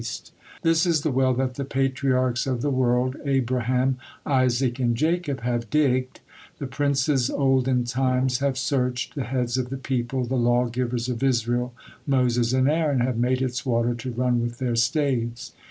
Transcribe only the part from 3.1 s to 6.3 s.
Abraham, Isaac, and Jacob, have digged,